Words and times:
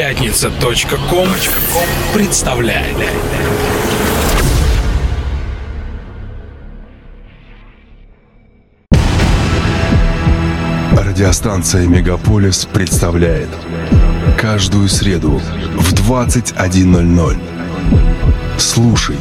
Пятница.ком 0.00 1.28
представляет. 2.14 2.96
Радиостанция 10.92 11.86
«Мегаполис» 11.86 12.64
представляет 12.64 13.50
Каждую 14.38 14.88
среду 14.88 15.38
в 15.76 15.92
21.00 15.92 17.36
Слушай 18.56 19.18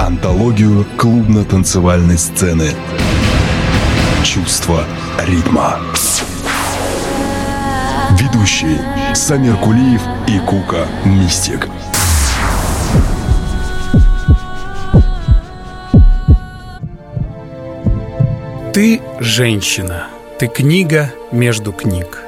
Антологию 0.00 0.84
клубно-танцевальной 0.96 2.18
сцены 2.18 2.70
Чувство 4.24 4.82
ритма 5.28 5.78
Ведущие 8.18 8.91
Самир 9.14 9.56
Кулиев 9.56 10.00
и 10.26 10.38
Кука 10.38 10.86
Мистик 11.04 11.68
Ты 18.72 19.02
женщина. 19.20 20.06
Ты 20.38 20.46
книга 20.46 21.12
между 21.30 21.72
книг. 21.72 22.22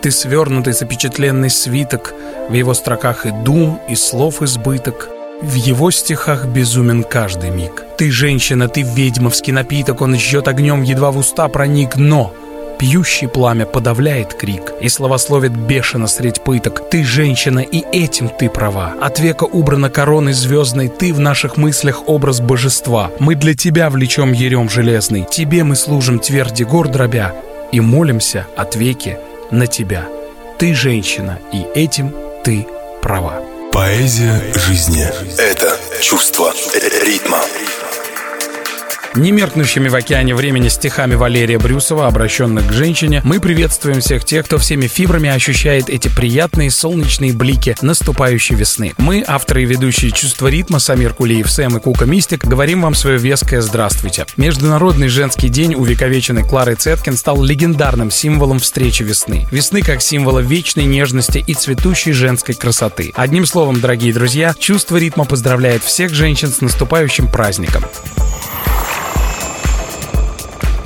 Ты 0.00 0.12
свернутый 0.12 0.74
запечатленный 0.74 1.50
свиток, 1.50 2.14
В 2.48 2.52
его 2.52 2.72
строках 2.72 3.26
и 3.26 3.32
дум, 3.32 3.80
и 3.88 3.96
слов 3.96 4.40
избыток. 4.40 5.08
В 5.42 5.54
его 5.54 5.90
стихах 5.90 6.46
безумен 6.46 7.02
каждый 7.02 7.50
миг. 7.50 7.84
Ты 7.96 8.12
женщина, 8.12 8.68
ты 8.68 8.82
ведьмовский 8.82 9.52
напиток, 9.52 10.02
Он 10.02 10.16
жжет 10.16 10.46
огнем, 10.46 10.82
едва 10.82 11.10
в 11.10 11.18
уста 11.18 11.48
проник, 11.48 11.96
но 11.96 12.32
Пьющий 12.78 13.26
пламя 13.26 13.66
подавляет 13.66 14.34
крик 14.34 14.72
И 14.80 14.88
словословит 14.88 15.52
бешено 15.52 16.06
средь 16.06 16.42
пыток. 16.42 16.88
Ты 16.90 17.04
женщина, 17.04 17.58
и 17.60 17.84
этим 17.92 18.28
ты 18.28 18.48
права. 18.48 18.94
От 19.00 19.18
века 19.18 19.44
убрана 19.44 19.90
короной 19.90 20.32
звездной 20.32 20.88
Ты 20.88 21.12
в 21.12 21.18
наших 21.18 21.56
мыслях 21.56 22.08
образ 22.08 22.40
божества. 22.40 23.10
Мы 23.18 23.34
для 23.34 23.54
тебя 23.54 23.90
влечем 23.90 24.32
ерем 24.32 24.68
железный 24.68 25.26
Тебе 25.28 25.64
мы 25.64 25.74
служим 25.74 26.20
тверди 26.20 26.62
гор 26.62 26.88
дробя 26.88 27.34
И 27.72 27.80
молимся 27.80 28.46
от 28.56 28.76
веки 28.76 29.18
на 29.50 29.66
тебя. 29.66 30.06
Ты 30.58 30.74
женщина, 30.74 31.38
и 31.52 31.64
этим 31.74 32.14
ты 32.44 32.66
права. 33.02 33.42
Поэзия 33.72 34.42
жизни– 34.54 35.06
это 35.38 35.76
чувство 36.00 36.52
ритма. 37.04 37.38
Немеркнущими 39.14 39.88
в 39.88 39.94
океане 39.94 40.34
времени 40.34 40.68
стихами 40.68 41.14
Валерия 41.14 41.58
Брюсова, 41.58 42.06
обращенных 42.06 42.68
к 42.68 42.72
женщине, 42.72 43.22
мы 43.24 43.40
приветствуем 43.40 44.00
всех 44.00 44.24
тех, 44.24 44.44
кто 44.44 44.58
всеми 44.58 44.86
фибрами 44.86 45.30
ощущает 45.30 45.88
эти 45.88 46.08
приятные 46.08 46.70
солнечные 46.70 47.32
блики 47.32 47.74
наступающей 47.80 48.54
весны. 48.54 48.92
Мы, 48.98 49.24
авторы 49.26 49.62
и 49.62 49.66
ведущие 49.66 50.10
«Чувство 50.10 50.48
ритма» 50.48 50.78
Самир 50.78 51.14
Кулиев, 51.14 51.50
Сэм 51.50 51.78
и 51.78 51.80
Кука 51.80 52.04
Мистик, 52.04 52.44
говорим 52.44 52.82
вам 52.82 52.94
свое 52.94 53.18
веское 53.18 53.62
«Здравствуйте». 53.62 54.26
Международный 54.36 55.08
женский 55.08 55.48
день, 55.48 55.74
увековеченный 55.74 56.44
Кларой 56.44 56.74
Цеткин, 56.74 57.16
стал 57.16 57.42
легендарным 57.42 58.10
символом 58.10 58.58
встречи 58.58 59.02
весны. 59.02 59.46
Весны 59.50 59.80
как 59.80 60.02
символа 60.02 60.40
вечной 60.40 60.84
нежности 60.84 61.42
и 61.44 61.54
цветущей 61.54 62.12
женской 62.12 62.54
красоты. 62.54 63.12
Одним 63.16 63.46
словом, 63.46 63.80
дорогие 63.80 64.12
друзья, 64.12 64.54
«Чувство 64.58 64.98
ритма» 64.98 65.24
поздравляет 65.24 65.82
всех 65.82 66.12
женщин 66.12 66.48
с 66.50 66.60
наступающим 66.60 67.26
праздником. 67.28 67.84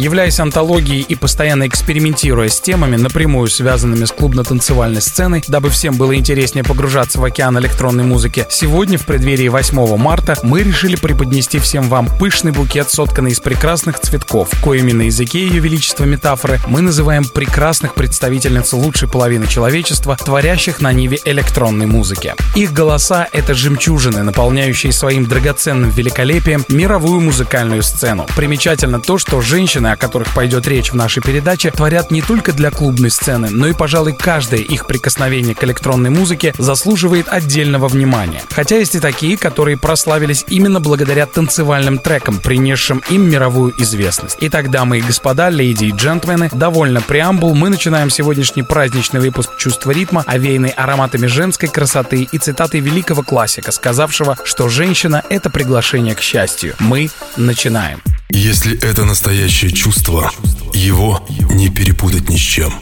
Являясь 0.02 0.40
антологией 0.40 1.02
и 1.02 1.14
постоянно 1.14 1.68
экспериментируя 1.68 2.48
с 2.48 2.60
темами, 2.60 2.96
напрямую 2.96 3.46
связанными 3.46 4.04
с 4.04 4.10
клубно-танцевальной 4.10 5.00
сценой, 5.00 5.44
дабы 5.46 5.70
всем 5.70 5.96
было 5.96 6.16
интереснее 6.16 6.64
погружаться 6.64 7.20
в 7.20 7.24
океан 7.24 7.56
электронной 7.60 8.02
музыки, 8.02 8.44
сегодня, 8.50 8.98
в 8.98 9.06
преддверии 9.06 9.46
8 9.46 9.96
марта, 9.96 10.36
мы 10.42 10.64
решили 10.64 10.96
преподнести 10.96 11.60
всем 11.60 11.88
вам 11.88 12.08
пышный 12.18 12.50
букет, 12.50 12.90
сотканный 12.90 13.30
из 13.30 13.38
прекрасных 13.38 14.00
цветков, 14.00 14.50
коими 14.60 14.90
на 14.90 15.02
языке 15.02 15.46
Ее 15.46 15.60
Величества 15.60 16.02
метафоры 16.02 16.58
мы 16.66 16.80
называем 16.80 17.24
прекрасных 17.24 17.94
представительниц 17.94 18.72
лучшей 18.72 19.08
половины 19.08 19.46
человечества, 19.46 20.16
творящих 20.16 20.80
на 20.80 20.92
ниве 20.92 21.20
электронной 21.24 21.86
музыки. 21.86 22.34
Их 22.56 22.72
голоса— 22.72 23.28
это 23.32 23.54
жемчужины, 23.54 24.24
наполняющие 24.24 24.92
своим 24.92 25.26
драгоценным 25.26 25.90
великолепием 25.90 26.64
мировую 26.66 27.20
музыкальную 27.20 27.84
сцену. 27.84 28.26
Примечательно 28.34 28.98
то, 28.98 29.16
что 29.16 29.40
женщины 29.40 29.91
о 29.92 29.96
которых 29.96 30.32
пойдет 30.34 30.66
речь 30.66 30.90
в 30.90 30.94
нашей 30.94 31.22
передаче, 31.22 31.70
творят 31.70 32.10
не 32.10 32.22
только 32.22 32.52
для 32.52 32.70
клубной 32.70 33.10
сцены, 33.10 33.48
но 33.50 33.66
и, 33.66 33.72
пожалуй, 33.72 34.14
каждое 34.14 34.60
их 34.60 34.86
прикосновение 34.86 35.54
к 35.54 35.62
электронной 35.64 36.10
музыке 36.10 36.54
заслуживает 36.58 37.28
отдельного 37.28 37.88
внимания. 37.88 38.42
Хотя 38.50 38.78
есть 38.78 38.94
и 38.94 39.00
такие, 39.00 39.36
которые 39.36 39.76
прославились 39.76 40.44
именно 40.48 40.80
благодаря 40.80 41.26
танцевальным 41.26 41.98
трекам, 41.98 42.38
принесшим 42.38 43.02
им 43.10 43.28
мировую 43.28 43.74
известность. 43.82 44.38
Итак, 44.40 44.70
дамы 44.70 44.98
и 44.98 45.02
господа, 45.02 45.50
леди 45.50 45.86
и 45.86 45.92
джентльмены, 45.92 46.50
довольно 46.52 47.00
преамбул, 47.00 47.54
мы 47.54 47.68
начинаем 47.68 48.10
сегодняшний 48.10 48.62
праздничный 48.62 49.20
выпуск 49.20 49.50
«Чувство 49.58 49.90
ритма», 49.90 50.24
овеянный 50.26 50.70
ароматами 50.70 51.26
женской 51.26 51.68
красоты 51.68 52.28
и 52.30 52.38
цитатой 52.38 52.80
великого 52.80 53.22
классика, 53.22 53.72
сказавшего, 53.72 54.38
что 54.44 54.68
женщина— 54.68 55.22
это 55.28 55.50
приглашение 55.50 56.14
к 56.14 56.20
счастью. 56.20 56.74
Мы 56.78 57.10
начинаем. 57.36 58.00
Если 58.34 58.78
это 58.82 59.04
настоящее 59.04 59.70
чувство, 59.70 60.32
его 60.72 61.22
не 61.50 61.68
перепутать 61.68 62.30
ни 62.30 62.36
с 62.36 62.40
чем. 62.40 62.72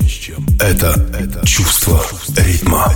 Это 0.61 0.95
чувство 1.45 2.05
ритма. 2.37 2.95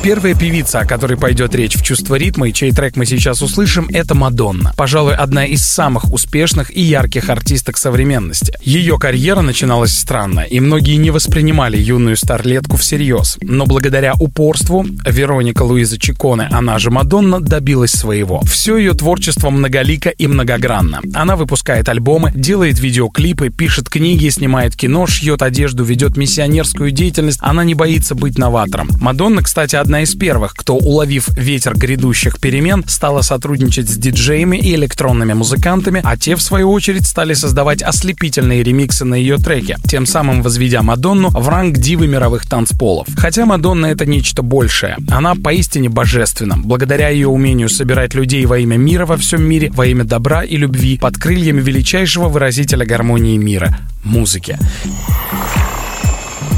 Первая 0.00 0.34
певица, 0.34 0.80
о 0.80 0.86
которой 0.86 1.18
пойдет 1.18 1.56
речь 1.56 1.74
в 1.74 1.82
«Чувство 1.82 2.14
ритма» 2.14 2.48
и 2.48 2.52
чей 2.52 2.70
трек 2.70 2.94
мы 2.94 3.04
сейчас 3.04 3.42
услышим, 3.42 3.88
это 3.92 4.14
Мадонна. 4.14 4.72
Пожалуй, 4.76 5.14
одна 5.14 5.44
из 5.44 5.64
самых 5.66 6.12
успешных 6.12 6.74
и 6.74 6.80
ярких 6.80 7.28
артисток 7.28 7.76
современности. 7.76 8.54
Ее 8.62 8.96
карьера 8.98 9.40
начиналась 9.40 9.98
странно, 9.98 10.40
и 10.40 10.60
многие 10.60 10.94
не 10.96 11.10
воспринимали 11.10 11.76
юную 11.76 12.16
старлетку 12.16 12.76
всерьез. 12.76 13.38
Но 13.42 13.66
благодаря 13.66 14.14
упорству 14.14 14.86
Вероника 15.04 15.62
Луиза 15.62 15.98
Чиконе, 15.98 16.48
она 16.52 16.78
же 16.78 16.90
Мадонна, 16.90 17.40
добилась 17.40 17.90
своего. 17.90 18.40
Все 18.42 18.76
ее 18.76 18.94
творчество 18.94 19.50
многолико 19.50 20.10
и 20.10 20.28
многогранно. 20.28 21.00
Она 21.12 21.34
выпускает 21.34 21.88
альбомы, 21.88 22.32
делает 22.34 22.78
видеоклипы, 22.78 23.50
пишет 23.50 23.90
книги, 23.90 24.28
снимает 24.28 24.76
кино, 24.76 25.08
шьет 25.08 25.42
одежду, 25.42 25.82
ведет 25.82 26.16
миссионерскую 26.16 26.92
деятельность. 26.92 27.40
Она 27.42 27.64
не 27.64 27.74
боится 27.74 28.14
быть 28.14 28.38
новатором. 28.38 28.88
Мадонна, 29.00 29.42
кстати, 29.42 29.74
одна 29.88 30.02
из 30.02 30.14
первых, 30.14 30.52
кто, 30.52 30.76
уловив 30.76 31.30
ветер 31.30 31.74
грядущих 31.74 32.38
перемен, 32.38 32.84
стала 32.86 33.22
сотрудничать 33.22 33.88
с 33.88 33.96
диджеями 33.96 34.58
и 34.58 34.74
электронными 34.74 35.32
музыкантами, 35.32 36.02
а 36.04 36.18
те, 36.18 36.36
в 36.36 36.42
свою 36.42 36.70
очередь, 36.72 37.06
стали 37.06 37.32
создавать 37.32 37.82
ослепительные 37.82 38.62
ремиксы 38.62 39.06
на 39.06 39.14
ее 39.14 39.38
треке, 39.38 39.78
тем 39.88 40.04
самым 40.04 40.42
возведя 40.42 40.82
Мадонну 40.82 41.30
в 41.30 41.48
ранг 41.48 41.78
дивы 41.78 42.06
мировых 42.06 42.46
танцполов. 42.46 43.08
Хотя 43.16 43.46
Мадонна— 43.46 43.86
это 43.94 44.04
нечто 44.04 44.42
большее. 44.42 44.98
Она 45.08 45.34
поистине 45.34 45.88
божественна. 45.88 46.58
Благодаря 46.58 47.08
ее 47.08 47.28
умению 47.28 47.70
собирать 47.70 48.12
людей 48.12 48.44
во 48.44 48.58
имя 48.58 48.76
мира 48.76 49.06
во 49.06 49.16
всем 49.16 49.42
мире, 49.42 49.70
во 49.72 49.86
имя 49.86 50.04
добра 50.04 50.44
и 50.44 50.58
любви, 50.58 50.98
под 50.98 51.16
крыльями 51.16 51.62
величайшего 51.62 52.28
выразителя 52.28 52.84
гармонии 52.84 53.38
мира— 53.38 53.78
музыки. 54.04 54.58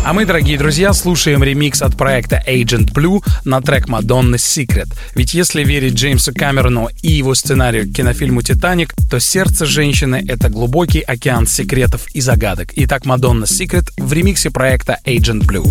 А 0.03 0.12
мы, 0.15 0.25
дорогие 0.25 0.56
друзья, 0.56 0.93
слушаем 0.94 1.44
ремикс 1.44 1.83
от 1.83 1.97
проекта 1.97 2.43
Agent 2.47 2.93
Blue 2.93 3.22
на 3.44 3.61
трек 3.61 3.87
Madonna 3.87 4.37
Secret. 4.37 4.88
Ведь 5.15 5.34
если 5.34 5.62
верить 5.62 5.94
Джеймсу 5.94 6.33
Камерону 6.34 6.88
и 7.03 7.11
его 7.11 7.34
сценарию 7.34 7.87
к 7.87 7.93
кинофильму 7.93 8.43
«Титаник», 8.43 8.94
то 9.11 9.21
сердце 9.21 9.66
женщины— 9.66 10.25
это 10.28 10.49
глубокий 10.49 11.00
океан 11.00 11.47
секретов 11.47 12.06
и 12.15 12.21
загадок. 12.21 12.72
Итак, 12.77 13.05
Madonna 13.05 13.44
Secret 13.44 13.91
в 13.99 14.12
ремиксе 14.12 14.50
проекта 14.50 14.99
Agent 15.05 15.47
Blue. 15.47 15.69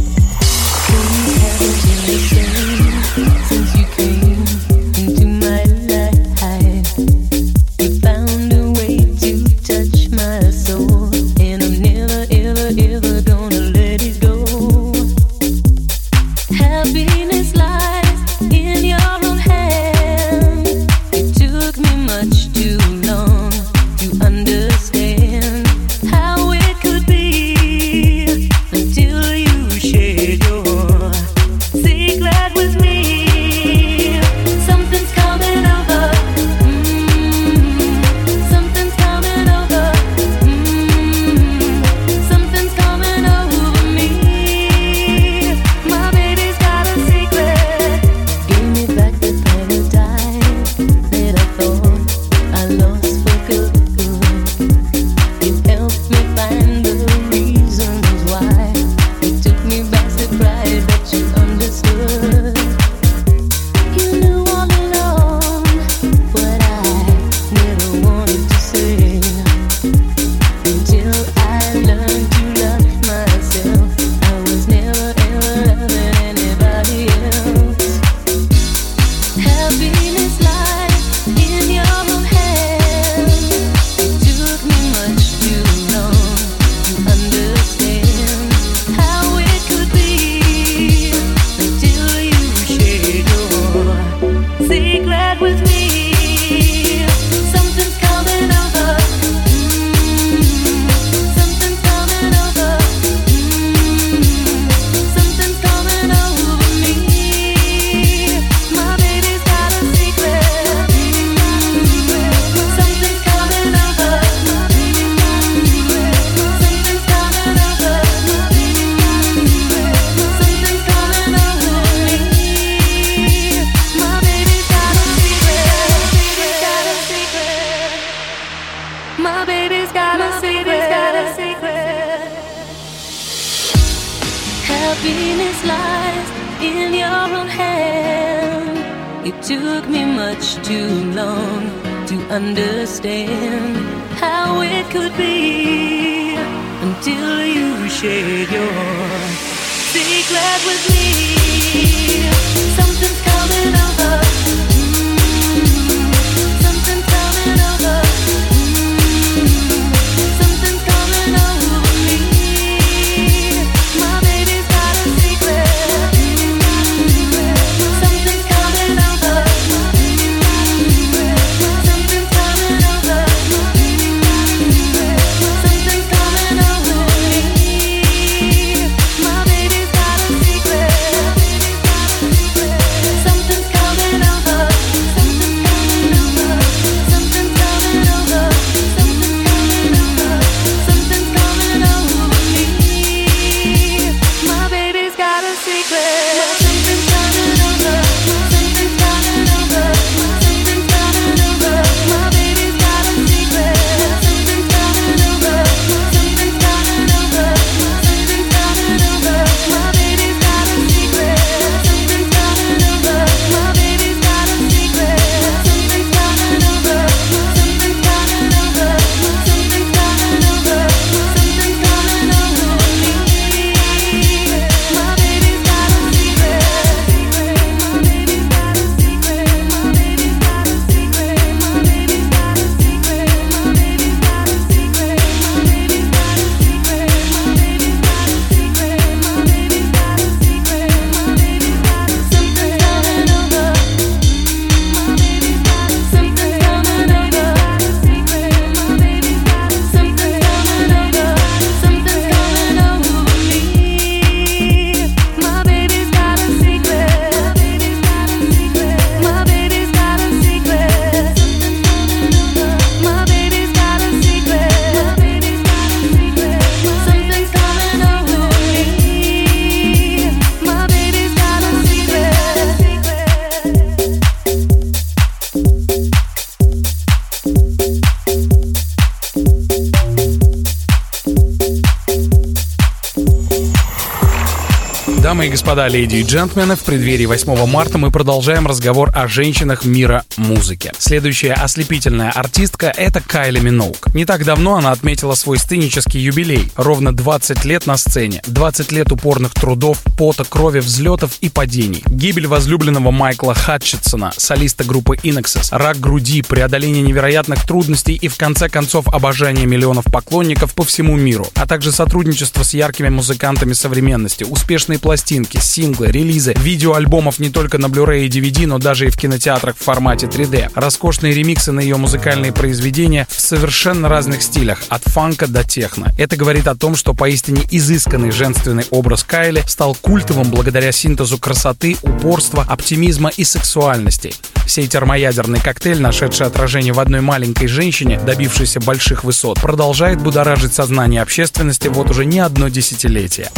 Господа, 285.79 285.87
леди 285.87 286.15
и 286.17 286.23
джентльмены, 286.23 286.75
в 286.75 286.81
преддверии 286.81 287.25
8 287.25 287.65
марта 287.65 287.97
мы 287.97 288.11
продолжаем 288.11 288.67
разговор 288.67 289.11
о 289.15 289.27
женщинах 289.27 289.85
мира 289.85 290.25
музыки. 290.35 290.91
Следующая 290.97 291.53
ослепительная 291.53 292.31
артистка— 292.31 292.87
это 292.97 293.21
Кайли 293.21 293.59
Миноук. 293.59 294.13
Не 294.13 294.25
так 294.25 294.43
давно 294.43 294.75
она 294.75 294.91
отметила 294.91 295.35
свой 295.35 295.57
сценический 295.57 296.19
юбилей. 296.19 296.69
Ровно 296.75 297.15
20 297.15 297.63
лет 297.63 297.85
на 297.85 297.95
сцене. 297.95 298.41
20 298.47 298.91
лет 298.91 299.11
упорных 299.13 299.53
трудов, 299.53 300.03
пота, 300.17 300.43
крови, 300.43 300.79
взлетов 300.79 301.37
и 301.39 301.49
падений. 301.49 302.03
Гибель 302.07 302.47
возлюбленного 302.47 303.11
Майкла 303.11 303.53
Хатчетсона, 303.53 304.33
солиста 304.35 304.83
группы 304.83 305.15
Inexus, 305.15 305.69
рак 305.71 305.97
груди, 305.99 306.41
преодоление 306.41 307.03
невероятных 307.03 307.65
трудностей 307.65 308.15
и, 308.15 308.27
в 308.27 308.35
конце 308.35 308.67
концов, 308.67 309.07
обожание 309.07 309.65
миллионов 309.65 310.05
поклонников 310.05 310.73
по 310.73 310.83
всему 310.83 311.15
миру, 311.15 311.47
а 311.55 311.65
также 311.65 311.93
сотрудничество 311.93 312.63
с 312.63 312.73
яркими 312.73 313.09
музыкантами 313.09 313.73
современности, 313.73 314.43
успешные 314.43 314.99
пластинки, 314.99 315.57
синглы, 315.69 316.07
релизы, 316.07 316.53
видеоальбомов 316.57 317.39
не 317.39 317.49
только 317.49 317.77
на 317.77 317.85
Blu-ray 317.85 318.25
и 318.25 318.29
DVD, 318.29 318.65
но 318.65 318.79
даже 318.79 319.07
и 319.07 319.09
в 319.09 319.17
кинотеатрах 319.17 319.77
в 319.77 319.83
формате 319.83 320.25
3D. 320.25 320.71
Роскошные 320.73 321.33
ремиксы 321.33 321.71
на 321.71 321.79
ее 321.79 321.95
музыкальные 321.97 322.51
произведения 322.51 323.27
в 323.29 323.39
совершенно 323.39 324.09
разных 324.09 324.41
стилях, 324.41 324.81
от 324.89 325.03
фанка 325.03 325.47
до 325.47 325.63
техно. 325.63 326.11
Это 326.17 326.35
говорит 326.35 326.67
о 326.67 326.75
том, 326.75 326.95
что 326.95 327.13
поистине 327.13 327.61
изысканный 327.69 328.31
женственный 328.31 328.85
образ 328.89 329.23
Кайли 329.23 329.63
стал 329.67 329.95
культовым 329.95 330.49
благодаря 330.49 330.91
синтезу 330.91 331.37
красоты, 331.37 331.95
упорства, 332.01 332.65
оптимизма 332.67 333.29
и 333.29 333.43
сексуальности. 333.43 334.33
Сей 334.67 334.87
термоядерный 334.87 335.59
коктейль, 335.59 336.01
нашедший 336.01 336.47
отражение 336.47 336.93
в 336.93 336.99
одной 336.99 337.21
маленькой 337.21 337.67
женщине, 337.67 338.19
добившейся 338.25 338.79
больших 338.79 339.23
высот, 339.23 339.59
продолжает 339.59 340.21
будоражить 340.21 340.73
сознание 340.73 341.21
общественности 341.21 341.87
вот 341.87 342.09
уже 342.09 342.25
не 342.25 342.39
одно 342.39 342.69
десятилетие. 342.69 343.49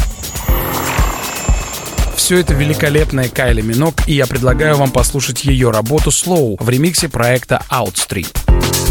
Все 2.21 2.37
это 2.37 2.53
великолепная 2.53 3.29
Кайли 3.29 3.61
Минок, 3.61 4.07
и 4.07 4.13
я 4.13 4.27
предлагаю 4.27 4.77
вам 4.77 4.91
послушать 4.91 5.43
ее 5.43 5.71
работу 5.71 6.11
«Slow» 6.11 6.55
в 6.63 6.69
ремиксе 6.69 7.09
проекта 7.09 7.63
Outstreet. 7.71 8.90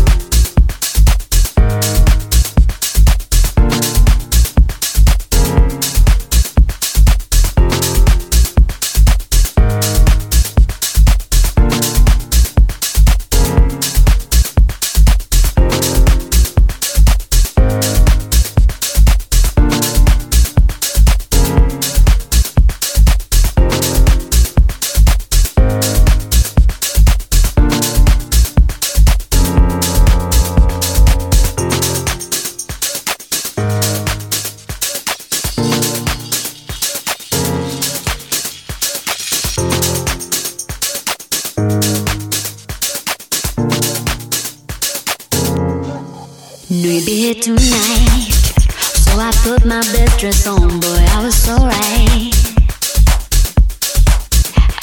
Dress 50.21 50.47
on, 50.47 50.69
boy, 50.81 51.05
I 51.17 51.25
was 51.25 51.35
so 51.35 51.57
right. 51.57 52.29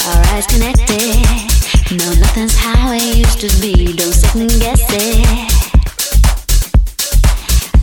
Our 0.10 0.26
eyes 0.34 0.48
connected. 0.48 1.14
No, 1.94 2.10
nothing's 2.18 2.58
how 2.58 2.92
it 2.92 3.04
used 3.16 3.40
to 3.42 3.62
be. 3.62 3.94
Don't 3.94 4.14
second 4.14 4.50
guess 4.58 4.82
it. 4.90 5.52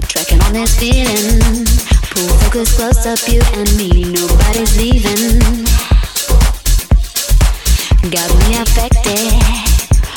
Tracking 0.09 0.43
on 0.43 0.53
this 0.53 0.77
feeling. 0.81 1.65
Pull 2.11 2.27
focus 2.43 2.75
close 2.75 3.07
up, 3.07 3.23
you 3.29 3.41
and 3.55 3.71
me. 3.77 4.03
Nobody's 4.03 4.77
leaving. 4.77 5.39
Got 8.11 8.35
me 8.35 8.59
affected. 8.59 9.31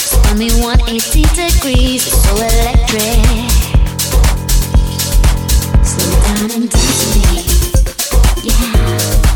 Spun 0.02 0.40
me 0.40 0.50
180 0.60 1.22
degrees, 1.36 2.02
so 2.02 2.34
electric 2.34 3.77
down 6.28 6.52
and 6.52 6.64
with 6.64 7.16
me. 8.44 8.50
Yeah. 8.50 9.27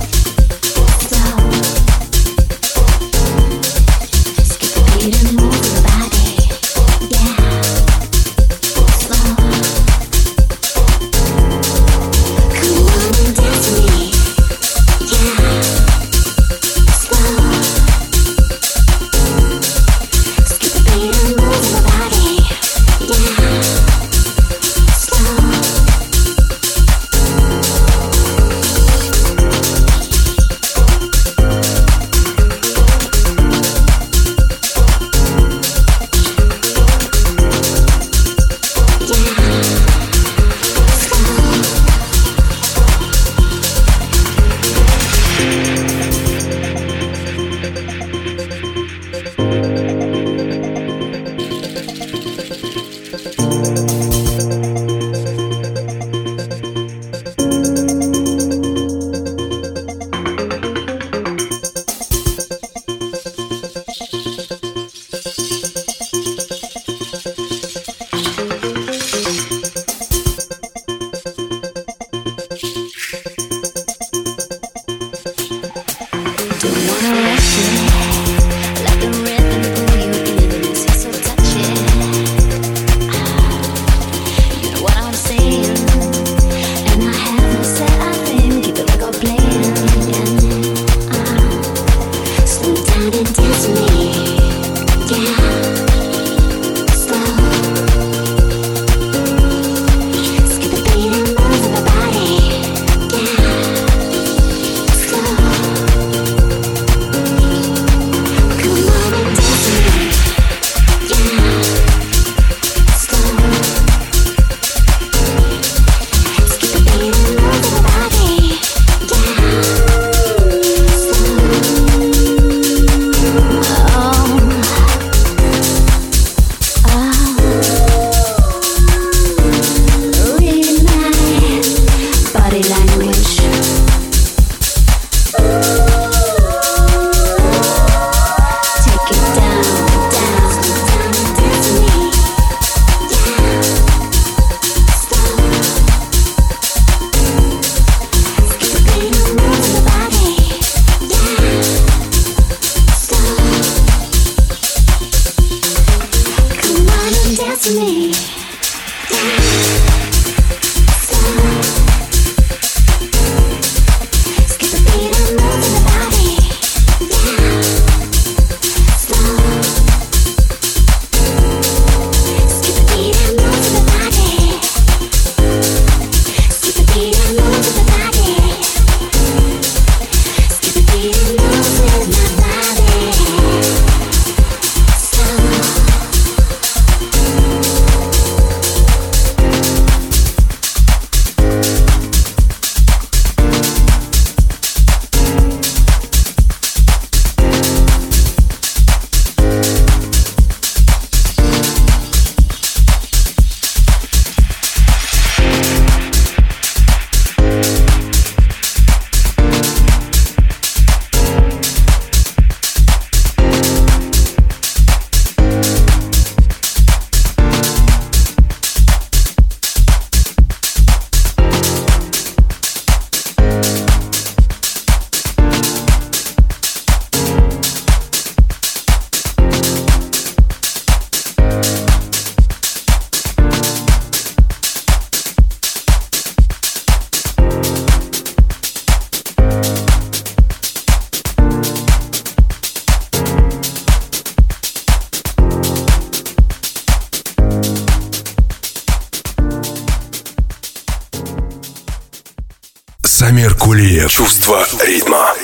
Чувство 254.32 254.66
ритма. 254.86 255.36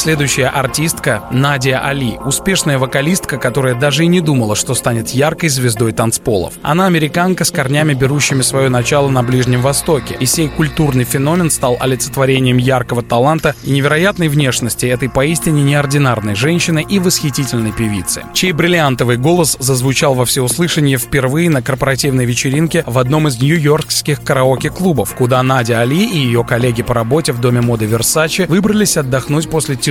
Следующая 0.00 0.46
артистка– 0.46 1.24
Надя 1.30 1.80
Али, 1.84 2.16
успешная 2.24 2.78
вокалистка, 2.78 3.36
которая 3.36 3.74
даже 3.74 4.04
и 4.04 4.06
не 4.06 4.22
думала, 4.22 4.56
что 4.56 4.74
станет 4.74 5.10
яркой 5.10 5.50
звездой 5.50 5.92
танцполов. 5.92 6.54
Она 6.62 6.86
американка 6.86 7.44
с 7.44 7.50
корнями, 7.50 7.92
берущими 7.92 8.40
свое 8.40 8.70
начало 8.70 9.10
на 9.10 9.22
Ближнем 9.22 9.60
Востоке, 9.60 10.16
и 10.18 10.24
сей 10.24 10.48
культурный 10.48 11.04
феномен 11.04 11.50
стал 11.50 11.76
олицетворением 11.78 12.56
яркого 12.56 13.02
таланта 13.02 13.54
и 13.62 13.72
невероятной 13.72 14.28
внешности 14.28 14.86
этой 14.86 15.10
поистине 15.10 15.62
неординарной 15.64 16.34
женщины 16.34 16.82
и 16.88 16.98
восхитительной 16.98 17.72
певицы, 17.72 18.22
чей 18.32 18.52
бриллиантовый 18.52 19.18
голос 19.18 19.58
зазвучал 19.60 20.14
во 20.14 20.24
всеуслышание 20.24 20.96
впервые 20.96 21.50
на 21.50 21.60
корпоративной 21.60 22.24
вечеринке 22.24 22.84
в 22.86 22.98
одном 22.98 23.28
из 23.28 23.38
нью-йоркских 23.38 24.22
караоке-клубов, 24.22 25.14
куда 25.14 25.42
Надя 25.42 25.82
Али 25.82 26.06
и 26.06 26.16
ее 26.20 26.42
коллеги 26.42 26.80
по 26.80 26.94
работе 26.94 27.32
в 27.32 27.40
доме 27.42 27.60
моды 27.60 27.84
Versace 27.84 28.46
выбрались 28.46 28.96
отдохнуть 28.96 29.50
после 29.50 29.76
тяжелого 29.76 29.89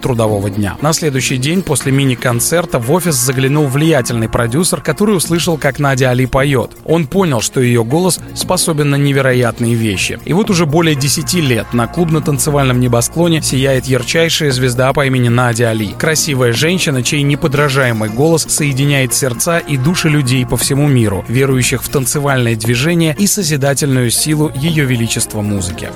трудового 0.00 0.50
дня. 0.50 0.76
На 0.80 0.92
следующий 0.92 1.36
день 1.36 1.62
после 1.62 1.92
мини-концерта 1.92 2.78
в 2.78 2.90
офис 2.92 3.14
заглянул 3.14 3.66
влиятельный 3.66 4.28
продюсер, 4.28 4.80
который 4.80 5.16
услышал, 5.16 5.58
как 5.58 5.78
Надя 5.78 6.10
Али 6.10 6.26
поет. 6.26 6.72
Он 6.84 7.06
понял, 7.06 7.40
что 7.40 7.60
ее 7.60 7.84
голос 7.84 8.20
способен 8.34 8.90
на 8.90 8.96
невероятные 8.96 9.74
вещи. 9.74 10.18
И 10.24 10.32
вот 10.32 10.50
уже 10.50 10.66
более 10.66 10.94
10 10.94 11.34
лет 11.34 11.72
на 11.72 11.86
клубно-танцевальном 11.86 12.80
небосклоне 12.80 13.42
сияет 13.42 13.86
ярчайшая 13.86 14.52
звезда 14.52 14.92
по 14.92 15.06
имени 15.06 15.28
Надя 15.28 15.70
Али. 15.70 15.94
Красивая 15.98 16.52
женщина, 16.52 17.02
чей 17.02 17.22
неподражаемый 17.22 18.10
голос 18.10 18.46
соединяет 18.48 19.14
сердца 19.14 19.58
и 19.58 19.76
души 19.76 20.08
людей 20.08 20.44
по 20.46 20.56
всему 20.56 20.88
миру, 20.88 21.24
верующих 21.28 21.82
в 21.82 21.88
танцевальное 21.88 22.56
движение 22.56 23.14
и 23.18 23.26
созидательную 23.26 24.10
силу 24.10 24.50
Ее 24.54 24.84
Величества 24.84 25.42
музыки. 25.42 25.90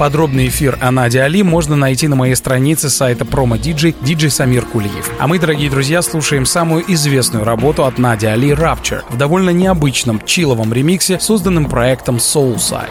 Подробный 0.00 0.48
эфир 0.48 0.78
о 0.80 0.90
Наде 0.90 1.20
Али 1.20 1.42
можно 1.42 1.76
найти 1.76 2.08
на 2.08 2.16
моей 2.16 2.34
странице 2.34 2.88
сайта 2.88 3.26
промо 3.26 3.56
DJ 3.56 3.94
DJ 4.00 4.30
Самир 4.30 4.64
Кулиев. 4.64 5.10
А 5.18 5.26
мы, 5.26 5.38
дорогие 5.38 5.68
друзья, 5.68 6.00
слушаем 6.00 6.46
самую 6.46 6.90
известную 6.90 7.44
работу 7.44 7.84
от 7.84 7.98
Нади 7.98 8.24
Али 8.24 8.52
Rapture 8.52 9.02
в 9.10 9.18
довольно 9.18 9.50
необычном 9.50 10.22
чиловом 10.24 10.72
ремиксе, 10.72 11.20
созданным 11.20 11.66
проектом 11.66 12.16
Soulside. 12.16 12.88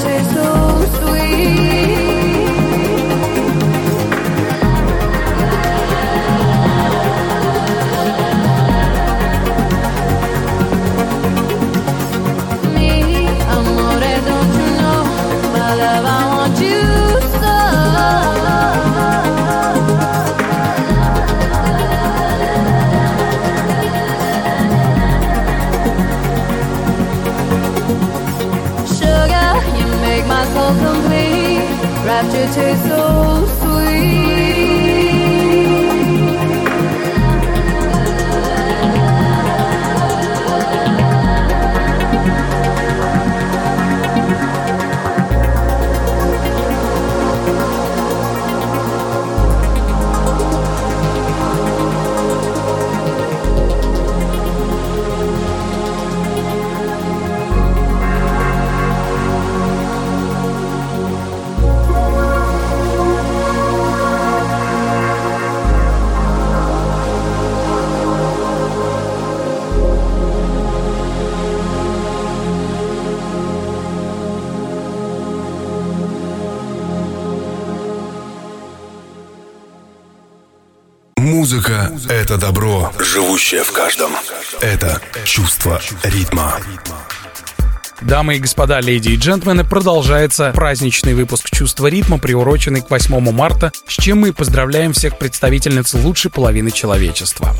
taste 0.00 0.37
Музыка— 32.48 32.94
живущее 83.18 83.64
в 83.64 83.72
каждом. 83.72 84.12
Это 84.60 85.00
чувство 85.24 85.80
ритма. 86.04 86.60
Дамы 88.00 88.36
и 88.36 88.38
господа, 88.38 88.78
леди 88.78 89.08
и 89.08 89.16
джентльмены, 89.16 89.64
продолжается 89.64 90.52
праздничный 90.54 91.14
выпуск 91.14 91.50
«Чувства 91.50 91.88
ритма», 91.88 92.18
приуроченный 92.18 92.80
к 92.80 92.90
8 92.90 93.32
марта, 93.32 93.72
с 93.88 94.00
чем 94.00 94.20
мы 94.20 94.32
поздравляем 94.32 94.92
всех 94.92 95.18
представительниц 95.18 95.94
лучшей 95.94 96.30
половины 96.30 96.70
человечества. 96.70 97.56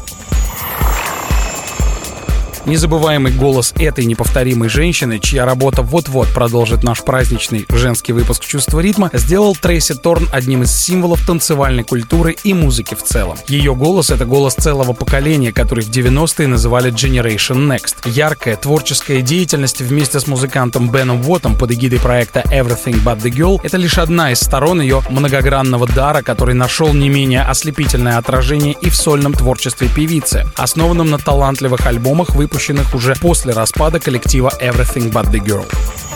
Незабываемый 2.69 3.33
голос 3.33 3.73
этой 3.79 4.05
неповторимой 4.05 4.69
женщины, 4.69 5.19
чья 5.19 5.47
работа 5.47 5.81
вот-вот 5.81 6.29
продолжит 6.35 6.85
наш 6.85 7.03
праздничный 7.03 7.65
женский 7.71 8.13
выпуск 8.13 8.45
«Чувство 8.45 8.81
ритма», 8.81 9.09
сделал 9.15 9.57
Трейси 9.57 9.95
Торн 9.95 10.29
одним 10.35 10.65
из 10.65 10.79
символов 10.79 11.27
танцевальной 11.27 11.83
культуры 11.83 12.37
и 12.45 12.53
музыки 12.53 12.95
в 12.95 13.03
целом. 13.03 13.39
Ее 13.47 13.75
голос— 13.75 14.11
это 14.11 14.27
голос 14.27 14.53
целого 14.53 14.93
поколения, 14.93 15.51
который 15.51 15.83
в 15.83 15.89
90-е 15.89 16.47
называли 16.47 16.93
Generation 16.93 17.75
Next. 17.75 18.07
Яркая 18.07 18.57
творческая 18.57 19.23
деятельность 19.23 19.81
вместе 19.81 20.21
с 20.21 20.27
музыкантом 20.27 20.91
Беном 20.91 21.27
Уоттом 21.27 21.57
под 21.57 21.73
эгидой 21.73 22.01
проекта 22.01 22.41
Everything 22.51 23.03
But 23.03 23.23
The 23.23 23.31
Girl— 23.31 23.61
это 23.63 23.79
лишь 23.79 23.97
одна 23.97 24.31
из 24.31 24.41
сторон 24.41 24.83
ее 24.83 25.03
многогранного 25.09 25.87
дара, 25.87 26.21
который 26.21 26.55
нашел 26.55 26.93
не 26.93 27.09
менее 27.09 27.45
ослепительное 27.45 28.19
отражение 28.19 28.77
и 28.79 28.91
в 28.91 28.95
сольном 28.95 29.33
творчестве 29.33 29.89
певицы, 29.89 30.45
основанном 30.57 31.09
на 31.09 31.17
талантливых 31.17 31.87
альбомах, 31.87 32.35
выпущенных 32.35 32.58
выпущенных 32.59 32.93
уже 32.93 33.15
после 33.15 33.53
распада 33.53 34.01
коллектива 34.01 34.51
Everything 34.61 35.13
But 35.13 35.31
The 35.31 35.39
Girl. 35.39 36.08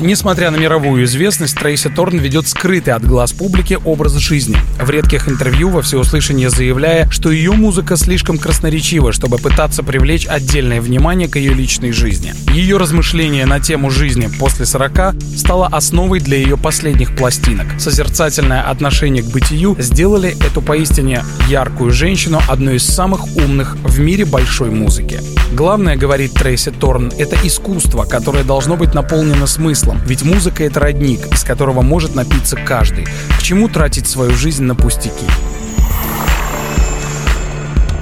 Несмотря 0.00 0.52
на 0.52 0.56
мировую 0.56 1.04
известность, 1.06 1.56
Трейси 1.56 1.88
Торн 1.88 2.18
ведет 2.18 2.46
скрытый 2.46 2.92
от 2.94 3.04
глаз 3.04 3.32
публики 3.32 3.76
образ 3.84 4.14
жизни. 4.14 4.56
В 4.80 4.88
редких 4.90 5.28
интервью 5.28 5.70
во 5.70 5.82
всеуслышание 5.82 6.50
заявляя, 6.50 7.10
что 7.10 7.32
ее 7.32 7.50
музыка 7.50 7.96
слишком 7.96 8.38
красноречива, 8.38 9.12
чтобы 9.12 9.38
пытаться 9.38 9.82
привлечь 9.82 10.28
отдельное 10.28 10.80
внимание 10.80 11.26
к 11.28 11.34
ее 11.34 11.52
личной 11.52 11.90
жизни. 11.90 12.32
Ее 12.52 12.76
размышления 12.76 13.44
на 13.44 13.58
тему 13.58 13.90
жизни 13.90 14.28
после 14.38 14.66
40 14.66 15.20
стало 15.36 15.66
основой 15.66 16.20
для 16.20 16.36
ее 16.36 16.56
последних 16.56 17.16
пластинок. 17.16 17.66
Созерцательное 17.80 18.62
отношение 18.62 19.24
к 19.24 19.26
бытию 19.26 19.74
сделали 19.80 20.36
эту 20.46 20.62
поистине 20.62 21.24
яркую 21.48 21.90
женщину 21.90 22.40
одной 22.48 22.76
из 22.76 22.86
самых 22.86 23.36
умных 23.36 23.76
в 23.82 23.98
мире 23.98 24.24
большой 24.24 24.70
музыки. 24.70 25.20
Главное, 25.52 25.96
говорит 25.96 26.34
Трейси 26.34 26.70
Торн, 26.70 27.10
это 27.18 27.36
искусство, 27.42 28.04
которое 28.04 28.44
должно 28.44 28.76
быть 28.76 28.94
наполнено 28.94 29.46
смыслом 29.46 29.87
смыслом. 29.88 30.00
Ведь 30.06 30.22
музыка— 30.22 30.64
это 30.64 30.80
родник, 30.80 31.26
из 31.32 31.44
которого 31.44 31.82
может 31.82 32.14
напиться 32.14 32.56
каждый. 32.56 33.06
К 33.38 33.42
чему 33.42 33.68
тратить 33.68 34.06
свою 34.06 34.32
жизнь 34.32 34.64
на 34.64 34.74
пустяки? 34.74 35.26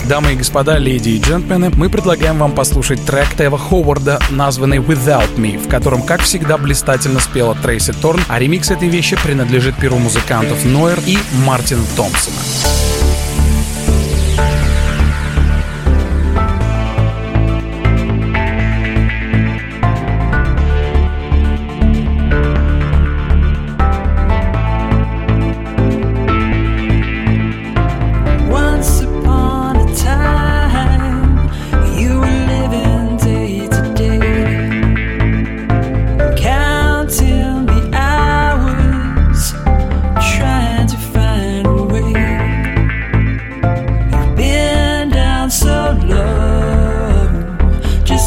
Дамы 0.09 0.35
и 0.35 0.37
господа, 0.37 0.79
леди 0.79 1.11
и 1.11 1.20
джентльмены, 1.20 1.70
мы 1.70 1.88
предлагаем 1.88 2.38
вам 2.38 2.53
послушать 2.53 3.05
трек 3.05 3.27
Тева 3.37 3.59
Ховарда, 3.59 4.20
названный 4.31 4.79
Without 4.79 5.37
Me, 5.37 5.59
в 5.59 5.68
котором, 5.68 6.03
как 6.03 6.20
всегда, 6.20 6.59
блистательно 6.59 7.18
спела 7.18 7.57
Трейси 7.57 7.92
Торн, 7.92 8.20
а 8.29 8.38
ремикс 8.38 8.70
этой 8.70 8.88
вещи 8.88 9.16
принадлежит 9.20 9.77
перу 9.77 9.96
музыкантов 9.96 10.64
Нойер 10.64 11.01
и 11.07 11.18
Мартина 11.44 11.83
Томпсона. 11.96 12.37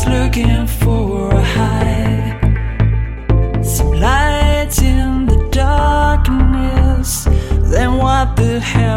looking 0.09 0.65
for 0.65 1.29
a 1.33 1.41
high. 1.41 2.39
Some 3.61 3.93
light 3.93 4.75
in 4.81 5.25
the 5.27 5.47
darkness. 5.51 7.27
Then 7.71 7.97
what 7.97 8.35
the 8.35 8.59
hell? 8.59 8.88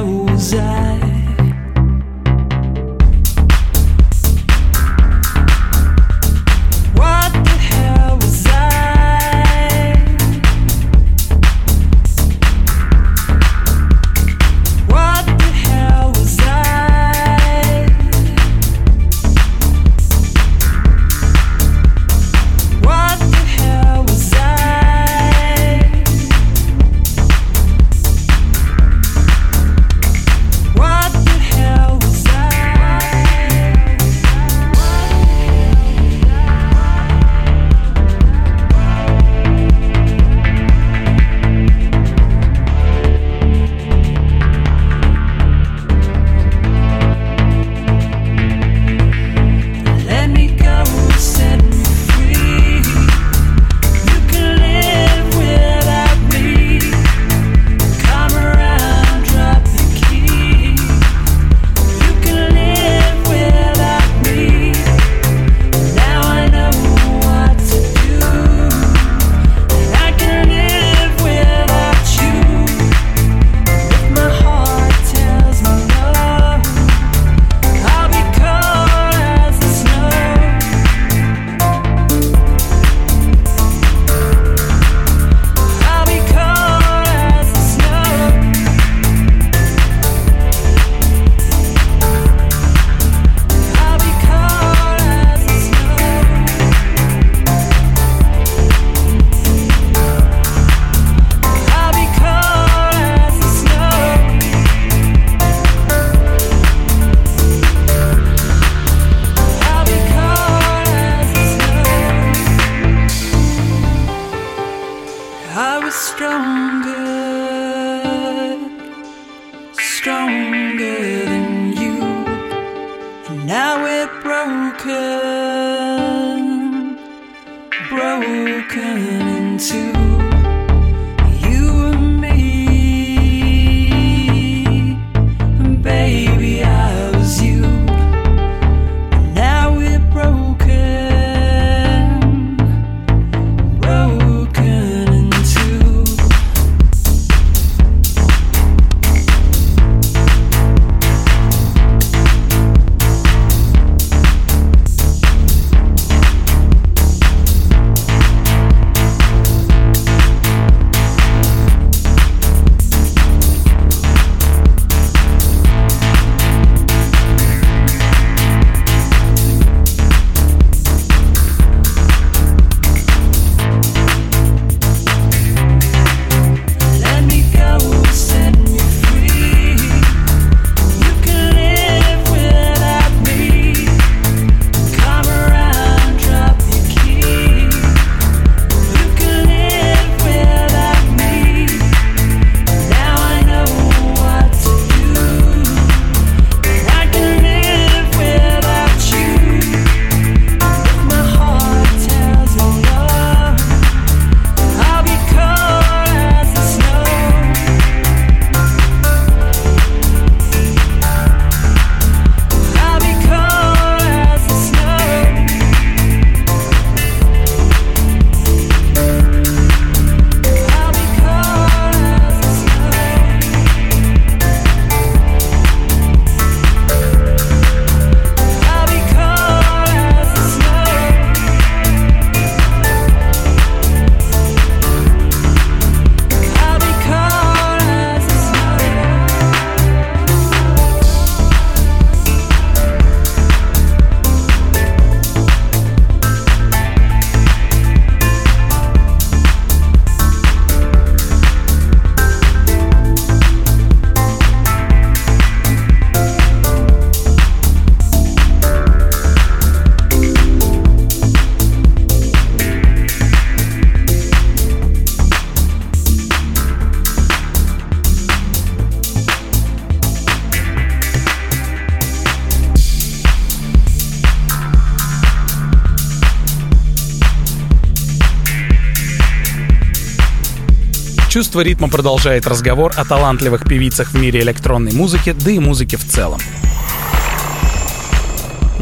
Чувство 281.42 281.62
ритма 281.62 281.88
продолжает 281.88 282.46
разговор 282.46 282.92
о 282.96 283.04
талантливых 283.04 283.64
певицах 283.64 284.12
в 284.12 284.14
мире 284.16 284.42
электронной 284.42 284.92
музыки, 284.92 285.32
да 285.32 285.50
и 285.50 285.58
музыки 285.58 285.96
в 285.96 286.04
целом. 286.06 286.38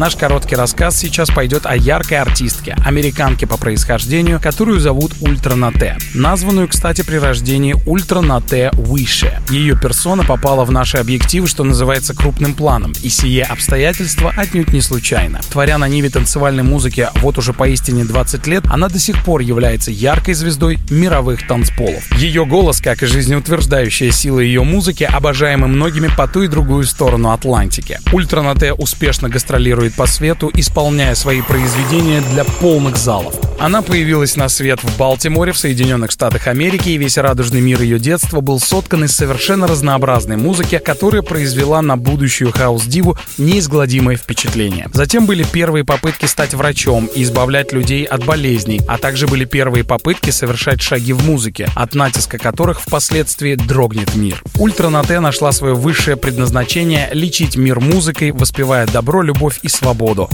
Наш 0.00 0.16
короткий 0.16 0.56
рассказ 0.56 0.96
сейчас 0.96 1.28
пойдет 1.28 1.66
о 1.66 1.76
яркой 1.76 2.20
артистке, 2.20 2.74
американке 2.86 3.46
по 3.46 3.58
происхождению, 3.58 4.40
которую 4.40 4.80
зовут 4.80 5.12
Ultra 5.20 5.56
Naté. 5.56 5.98
Названную, 6.14 6.68
кстати, 6.68 7.02
при 7.02 7.16
рождении 7.16 7.76
Ultra 7.84 8.22
Naté 8.22 8.70
Wyche. 8.72 9.38
Ее 9.50 9.78
персона 9.78 10.24
попала 10.24 10.64
в 10.64 10.70
наши 10.70 10.96
объективы, 10.96 11.48
что 11.48 11.64
называется, 11.64 12.14
крупным 12.14 12.54
планом, 12.54 12.94
и 13.02 13.10
сие 13.10 13.44
обстоятельства 13.44 14.32
отнюдь 14.34 14.72
не 14.72 14.80
случайно. 14.80 15.42
Творя 15.52 15.76
на 15.76 15.86
ниве 15.86 16.08
танцевальной 16.08 16.62
музыки 16.62 17.08
вот 17.16 17.36
уже 17.36 17.52
поистине 17.52 18.06
20 18.06 18.46
лет, 18.46 18.64
она 18.70 18.88
до 18.88 18.98
сих 18.98 19.22
пор 19.22 19.42
является 19.42 19.90
яркой 19.90 20.32
звездой 20.32 20.78
мировых 20.88 21.46
танцполов. 21.46 22.10
Ее 22.16 22.46
голос, 22.46 22.80
как 22.80 23.02
и 23.02 23.06
жизнеутверждающая 23.06 24.12
сила 24.12 24.40
ее 24.40 24.62
музыки, 24.62 25.04
обожаемы 25.04 25.68
многими 25.68 26.08
по 26.08 26.26
ту 26.26 26.44
и 26.44 26.48
другую 26.48 26.84
сторону 26.84 27.32
Атлантики. 27.32 28.00
Ultra 28.14 28.40
Naté 28.40 28.72
успешно 28.72 29.28
гастролирует 29.28 29.89
путешествует 29.90 29.94
по 29.94 30.06
свету, 30.06 30.50
исполняя 30.54 31.14
свои 31.14 31.42
произведения 31.42 32.22
для 32.32 32.44
полных 32.44 32.96
залов. 32.96 33.34
Она 33.60 33.82
появилась 33.82 34.36
на 34.36 34.48
свет 34.48 34.82
в 34.82 34.96
Балтиморе 34.96 35.52
в 35.52 35.58
Соединенных 35.58 36.10
Штатах 36.10 36.46
Америки, 36.46 36.88
и 36.88 36.96
весь 36.96 37.18
радужный 37.18 37.60
мир 37.60 37.82
ее 37.82 37.98
детства 37.98 38.40
был 38.40 38.58
соткан 38.58 39.04
из 39.04 39.12
совершенно 39.12 39.66
разнообразной 39.66 40.38
музыки, 40.38 40.80
которая 40.82 41.20
произвела 41.20 41.82
на 41.82 41.98
будущую 41.98 42.52
хаус-диву 42.52 43.18
неизгладимое 43.36 44.16
впечатление. 44.16 44.88
Затем 44.94 45.26
были 45.26 45.42
первые 45.42 45.84
попытки 45.84 46.24
стать 46.24 46.54
врачом 46.54 47.10
и 47.14 47.22
избавлять 47.22 47.74
людей 47.74 48.04
от 48.04 48.24
болезней, 48.24 48.80
а 48.88 48.96
также 48.96 49.26
были 49.26 49.44
первые 49.44 49.84
попытки 49.84 50.30
совершать 50.30 50.80
шаги 50.80 51.12
в 51.12 51.26
музыке, 51.26 51.68
от 51.74 51.94
натиска 51.94 52.38
которых 52.38 52.80
впоследствии 52.80 53.56
дрогнет 53.56 54.14
мир. 54.14 54.42
Ультра 54.58 54.88
на 54.88 55.02
Т 55.02 55.20
нашла 55.20 55.52
свое 55.52 55.74
высшее 55.74 56.16
предназначение— 56.16 57.10
лечить 57.12 57.56
мир 57.56 57.80
музыкой, 57.80 58.32
воспевая 58.32 58.86
добро, 58.86 59.20
любовь 59.20 59.58
и 59.62 59.68
свободу. 59.80 60.28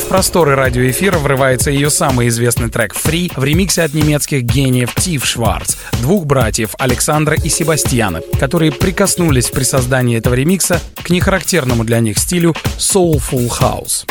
В 0.00 0.08
просторы 0.08 0.54
радиоэфира 0.54 1.18
врывается 1.18 1.72
ее 1.72 1.90
самый 1.90 2.28
известный 2.28 2.70
трек 2.70 2.94
«Free» 2.94 3.32
в 3.34 3.42
ремиксе 3.42 3.82
от 3.82 3.92
немецких 3.92 4.42
гениев 4.42 4.94
Тив 4.94 5.26
Шварц, 5.26 5.74
двух 6.00 6.26
братьев 6.26 6.76
Александра 6.78 7.34
и 7.34 7.48
Себастьяна, 7.48 8.22
которые 8.38 8.70
прикоснулись 8.70 9.50
при 9.50 9.64
создании 9.64 10.16
этого 10.16 10.34
ремикса 10.34 10.80
к 11.02 11.10
нехарактерному 11.10 11.82
для 11.82 11.98
них 11.98 12.18
стилю 12.18 12.54
Soulful 12.78 13.50
House. 13.50 14.06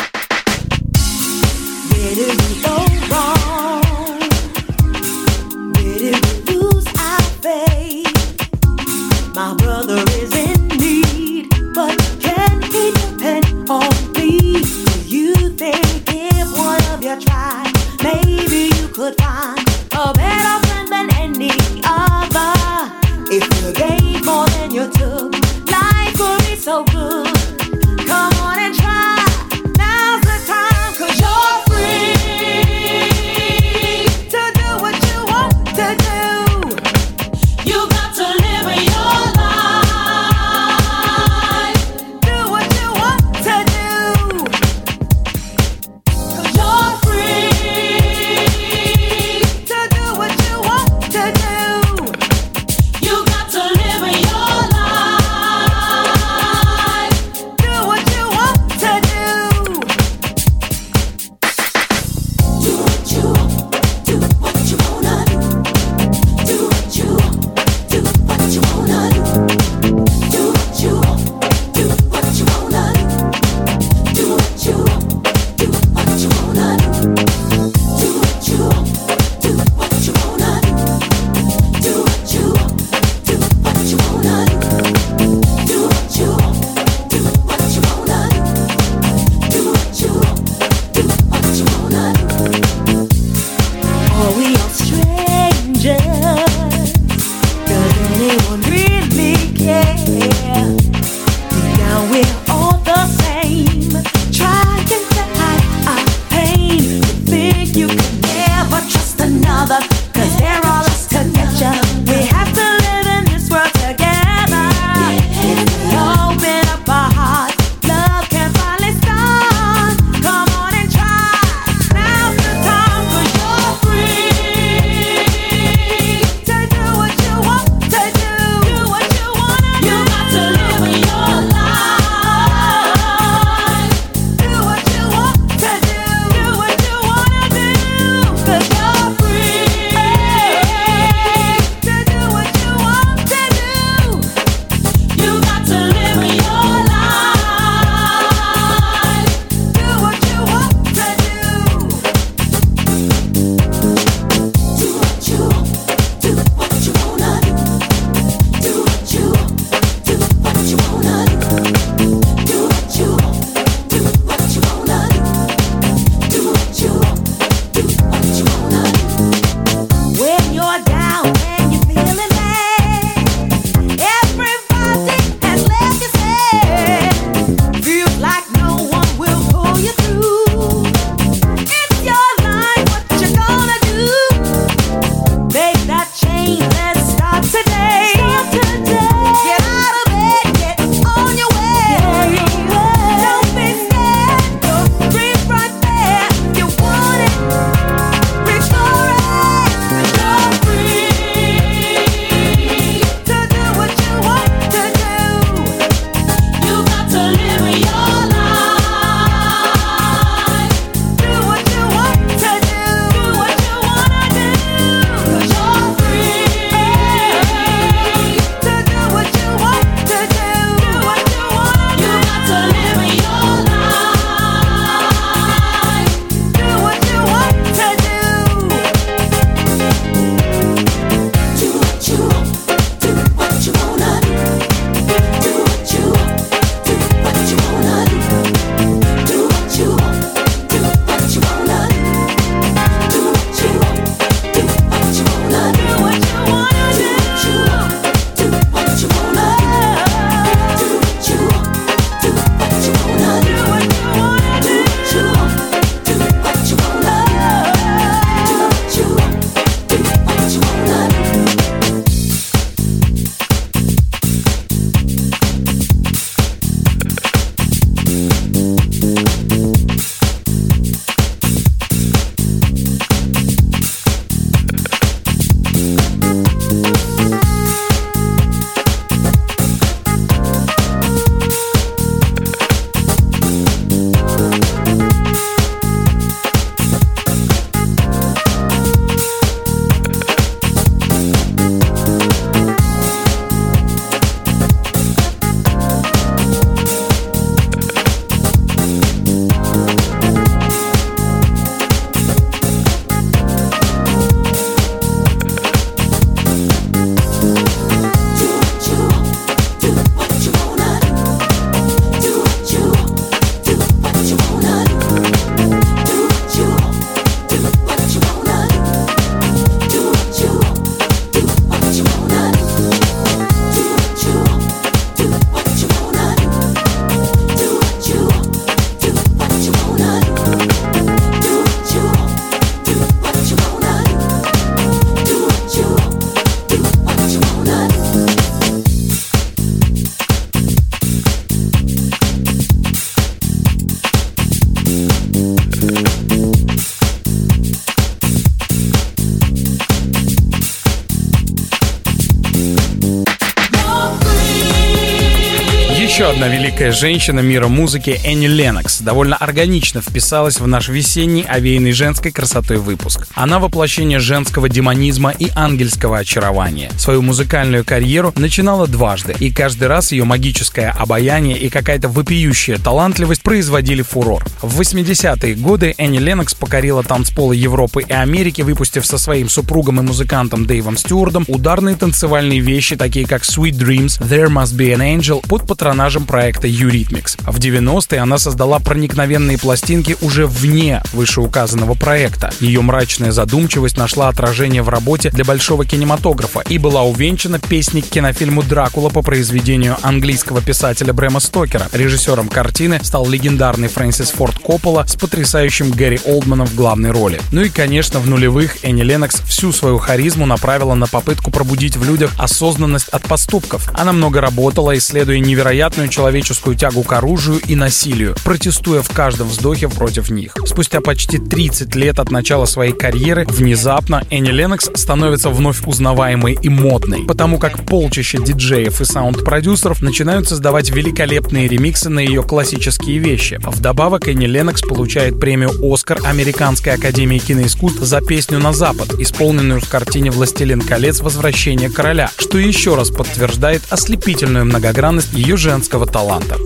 Великая 356.86 356.92
женщина 356.92 357.40
мира 357.40 357.66
музыки 357.66 358.20
Энни 358.24 358.46
Ленокс 358.46 359.00
довольно 359.00 359.36
органично 359.36 360.00
вписалась 360.00 360.60
в 360.60 360.66
наш 360.68 360.88
весенний 360.88 361.42
овеянный 361.42 361.92
женской 361.92 362.30
красотой 362.30 362.76
выпуск. 362.76 363.25
Она 363.36 363.58
воплощение 363.58 364.18
женского 364.18 364.70
демонизма 364.70 365.30
и 365.30 365.50
ангельского 365.54 366.16
очарования. 366.16 366.90
Свою 366.96 367.20
музыкальную 367.20 367.84
карьеру 367.84 368.32
начинала 368.34 368.86
дважды, 368.86 369.36
и 369.38 369.52
каждый 369.52 369.88
раз 369.88 370.10
ее 370.10 370.24
магическое 370.24 370.88
обаяние 370.98 371.58
и 371.58 371.68
какая-то 371.68 372.08
вопиющая 372.08 372.78
талантливость 372.78 373.42
производили 373.42 374.00
фурор. 374.00 374.46
В 374.62 374.80
80-е 374.80 375.54
годы 375.56 375.94
Энни 375.98 376.16
Ленокс 376.16 376.54
покорила 376.54 377.02
танцполы 377.02 377.54
Европы 377.56 378.04
и 378.08 378.10
Америки, 378.10 378.62
выпустив 378.62 379.04
со 379.04 379.18
своим 379.18 379.50
супругом 379.50 380.00
и 380.00 380.02
музыкантом 380.02 380.64
Дэйвом 380.64 380.96
Стюардом 380.96 381.44
ударные 381.46 381.94
танцевальные 381.94 382.60
вещи, 382.60 382.96
такие 382.96 383.26
как 383.26 383.42
Sweet 383.42 383.72
Dreams, 383.72 384.18
There 384.26 384.48
Must 384.48 384.74
Be 384.74 384.96
an 384.96 385.18
Angel 385.18 385.46
под 385.46 385.66
патронажем 385.66 386.24
проекта 386.24 386.68
Eurythmics. 386.68 387.38
В 387.42 387.58
90-е 387.58 388.18
она 388.18 388.38
создала 388.38 388.78
проникновенные 388.78 389.58
пластинки 389.58 390.16
уже 390.22 390.46
вне 390.46 391.02
вышеуказанного 391.12 391.92
проекта. 391.92 392.50
Ее 392.60 392.80
мрачная 392.80 393.25
задумчивость 393.32 393.96
нашла 393.96 394.28
отражение 394.28 394.82
в 394.82 394.88
работе 394.88 395.30
для 395.30 395.44
большого 395.44 395.84
кинематографа 395.84 396.60
и 396.60 396.78
была 396.78 397.02
увенчана 397.02 397.58
песней 397.58 398.02
к 398.02 398.08
кинофильму 398.08 398.62
«Дракула» 398.62 399.08
по 399.08 399.22
произведению 399.22 399.96
английского 400.02 400.60
писателя 400.60 401.12
Брэма 401.12 401.40
Стокера. 401.40 401.88
Режиссером 401.92 402.48
картины 402.48 403.00
стал 403.02 403.28
легендарный 403.28 403.88
Фрэнсис 403.88 404.30
Форд 404.30 404.58
Коппола 404.58 405.06
с 405.06 405.16
потрясающим 405.16 405.90
Гэри 405.90 406.20
Олдманом 406.24 406.66
в 406.66 406.74
главной 406.74 407.10
роли. 407.10 407.40
Ну 407.52 407.62
и, 407.62 407.68
конечно, 407.68 408.20
в 408.20 408.28
нулевых 408.28 408.84
Энни 408.84 409.02
Ленокс 409.02 409.40
всю 409.40 409.72
свою 409.72 409.98
харизму 409.98 410.46
направила 410.46 410.94
на 410.94 411.06
попытку 411.06 411.50
пробудить 411.50 411.96
в 411.96 412.04
людях 412.04 412.32
осознанность 412.38 413.08
от 413.08 413.22
поступков. 413.22 413.90
Она 413.94 414.12
много 414.12 414.40
работала, 414.40 414.96
исследуя 414.96 415.38
невероятную 415.38 416.08
человеческую 416.08 416.76
тягу 416.76 417.02
к 417.02 417.12
оружию 417.12 417.60
и 417.66 417.74
насилию, 417.74 418.36
протестуя 418.44 419.02
в 419.02 419.10
каждом 419.10 419.48
вздохе 419.48 419.88
против 419.88 420.30
них. 420.30 420.54
Спустя 420.66 421.00
почти 421.00 421.38
30 421.38 421.94
лет 421.96 422.18
от 422.18 422.30
начала 422.30 422.66
своей 422.66 422.92
карьеры 422.92 423.15
внезапно 423.50 424.24
Энни 424.30 424.50
Ленокс 424.50 424.90
становится 424.94 425.50
вновь 425.50 425.86
узнаваемой 425.86 426.58
и 426.60 426.68
модной, 426.68 427.24
потому 427.24 427.58
как 427.58 427.84
полчища 427.84 428.38
диджеев 428.38 429.00
и 429.00 429.04
саунд-продюсеров 429.04 430.02
начинают 430.02 430.48
создавать 430.48 430.90
великолепные 430.90 431.68
ремиксы 431.68 432.08
на 432.08 432.20
ее 432.20 432.42
классические 432.42 433.18
вещи. 433.18 433.58
Вдобавок 433.62 434.28
Энни 434.28 434.46
Ленокс 434.46 434.82
получает 434.82 435.40
премию 435.40 435.70
«Оскар» 435.82 436.20
Американской 436.24 436.94
академии 436.94 437.38
киноискусств 437.38 438.00
за 438.00 438.20
песню 438.20 438.58
«На 438.58 438.72
запад», 438.72 439.14
исполненную 439.18 439.80
в 439.80 439.88
картине 439.88 440.30
«Властелин 440.30 440.80
колец. 440.80 441.20
Возвращение 441.20 441.90
короля», 441.90 442.30
что 442.36 442.58
еще 442.58 442.94
раз 442.94 443.10
подтверждает 443.10 443.82
ослепительную 443.90 444.64
многогранность 444.64 445.32
ее 445.32 445.56
женского 445.56 446.06
таланта. 446.06 446.56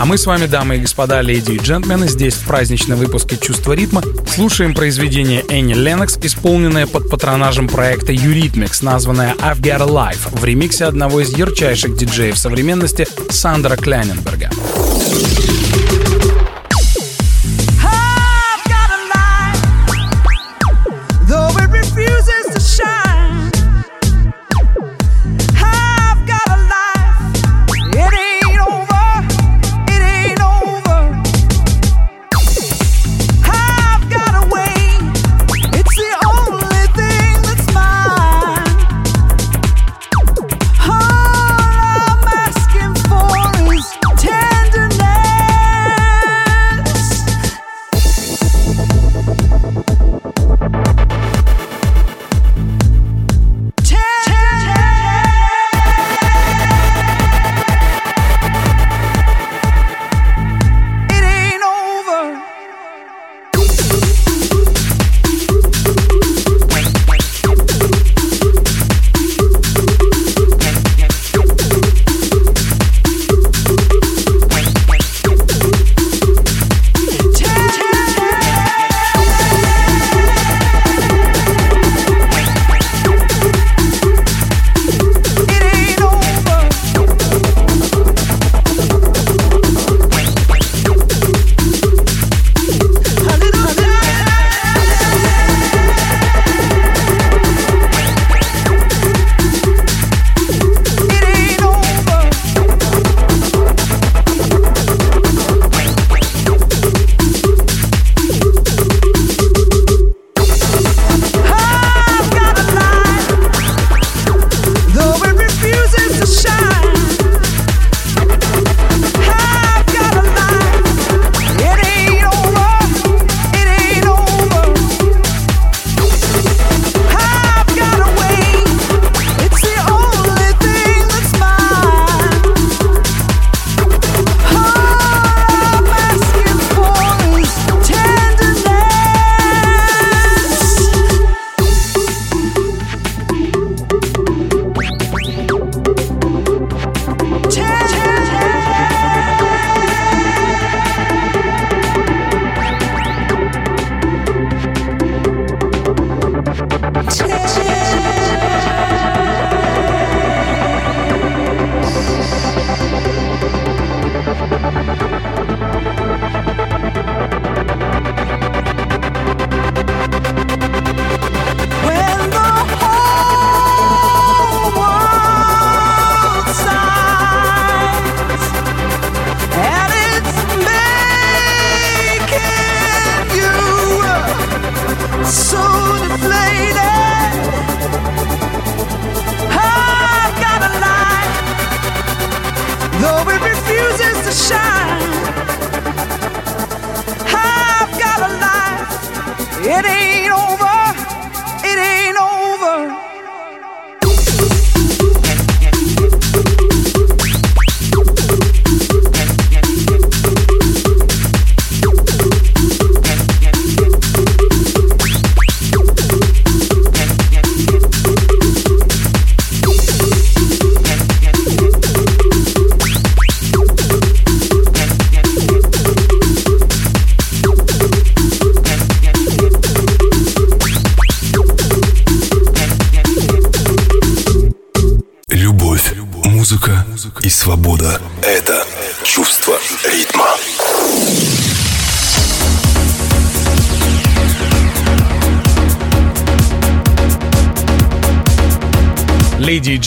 А 0.00 0.04
мы 0.04 0.16
с 0.16 0.26
вами, 0.26 0.46
дамы 0.46 0.76
и 0.76 0.78
господа, 0.78 1.20
леди 1.22 1.52
и 1.52 1.58
джентльмены, 1.58 2.06
здесь 2.06 2.34
в 2.34 2.46
праздничном 2.46 2.96
выпуске 2.96 3.36
«Чувство 3.36 3.72
ритма» 3.72 4.00
слушаем 4.32 4.72
произведение 4.72 5.44
Энни 5.48 5.74
Ленокс, 5.74 6.18
исполненное 6.22 6.86
под 6.86 7.10
патронажем 7.10 7.66
проекта 7.68 8.12
Eurythmics, 8.12 8.84
названное 8.84 9.34
«I've 9.40 9.60
Got 9.60 9.82
a 9.82 10.12
Life» 10.12 10.28
в 10.30 10.44
ремиксе 10.44 10.84
одного 10.84 11.20
из 11.20 11.36
ярчайших 11.36 11.96
диджеев 11.96 12.38
современности 12.38 13.08
Сандра 13.28 13.74
Кляйненберга. 13.74 14.50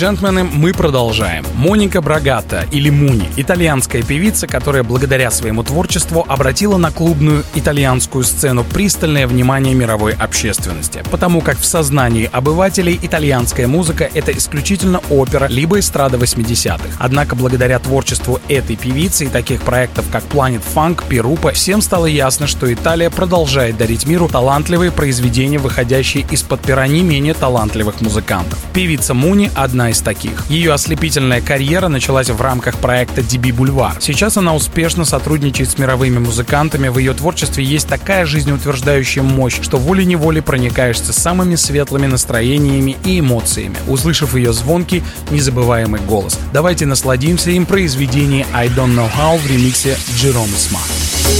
Джентльмены, 0.01 0.43
мы 0.43 0.73
продолжаем. 0.73 1.45
Моника 1.53 2.01
Брагатта, 2.01 2.65
или 2.71 2.89
Муни, 2.89 3.29
итальянская 3.35 4.01
певица, 4.01 4.47
которая 4.47 4.81
благодаря 4.81 5.29
своему 5.29 5.61
творчеству 5.61 6.25
обратила 6.27 6.77
на 6.77 6.91
клубную 6.91 7.43
итальянскую 7.53 8.23
сцену 8.23 8.63
пристальное 8.63 9.27
внимание 9.27 9.75
мировой 9.75 10.13
общественности, 10.13 11.03
потому 11.11 11.41
как 11.41 11.59
в 11.59 11.65
сознании 11.65 12.27
обывателей 12.31 12.99
итальянская 12.99 13.67
музыка— 13.67 14.09
это 14.15 14.31
исключительно 14.31 15.01
опера, 15.11 15.45
либо 15.45 15.77
эстрада 15.77 16.17
80-х. 16.17 16.97
Однако 16.97 17.35
благодаря 17.35 17.77
творчеству 17.77 18.39
этой 18.47 18.77
певицы 18.77 19.25
и 19.25 19.29
таких 19.29 19.61
проектов, 19.61 20.05
как 20.11 20.23
Planet 20.23 20.63
Funk, 20.73 21.03
Перупа, 21.07 21.51
всем 21.51 21.79
стало 21.83 22.07
ясно, 22.07 22.47
что 22.47 22.73
Италия 22.73 23.11
продолжает 23.11 23.77
дарить 23.77 24.07
миру 24.07 24.27
талантливые 24.27 24.91
произведения, 24.91 25.59
выходящие 25.59 26.25
из-под 26.31 26.61
пера 26.61 26.87
не 26.87 27.03
менее 27.03 27.35
талантливых 27.35 28.01
музыкантов. 28.01 28.57
Певица 28.73 29.13
Муни 29.13 29.31
Муни 29.31 29.51
из 29.91 30.01
таких. 30.01 30.49
Ее 30.49 30.73
ослепительная 30.73 31.41
карьера 31.41 31.87
началась 31.87 32.29
в 32.29 32.41
рамках 32.41 32.77
проекта 32.77 33.21
DB 33.21 33.53
Бульвар. 33.53 33.97
Сейчас 33.99 34.37
она 34.37 34.55
успешно 34.55 35.05
сотрудничает 35.05 35.69
с 35.69 35.77
мировыми 35.77 36.17
музыкантами. 36.17 36.87
В 36.87 36.97
ее 36.97 37.13
творчестве 37.13 37.63
есть 37.63 37.87
такая 37.87 38.25
жизнеутверждающая 38.25 39.23
мощь, 39.23 39.61
что 39.61 39.77
волей-неволей 39.77 40.41
проникаешься 40.41 41.13
самыми 41.13 41.55
светлыми 41.55 42.07
настроениями 42.07 42.97
и 43.05 43.19
эмоциями, 43.19 43.75
услышав 43.87 44.35
ее 44.35 44.53
звонкий, 44.53 45.03
незабываемый 45.29 46.01
голос. 46.01 46.39
Давайте 46.53 46.85
насладимся 46.85 47.51
им 47.51 47.65
произведением 47.65 48.47
I 48.53 48.67
Don't 48.67 48.95
Know 48.95 49.09
How 49.15 49.37
в 49.37 49.47
ремиксе 49.47 49.97
Джерома 50.15 50.57
Смарт. 50.57 51.30